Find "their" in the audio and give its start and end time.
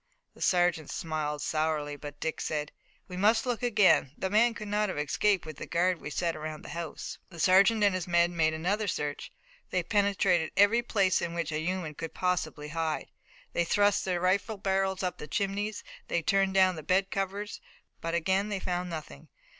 14.03-14.19